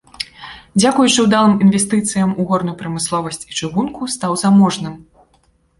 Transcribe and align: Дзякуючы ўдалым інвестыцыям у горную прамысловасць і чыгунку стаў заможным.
Дзякуючы 0.79 1.19
ўдалым 1.25 1.53
інвестыцыям 1.67 2.33
у 2.41 2.49
горную 2.53 2.75
прамысловасць 2.83 3.47
і 3.53 3.61
чыгунку 3.61 4.13
стаў 4.17 4.31
заможным. 4.47 4.95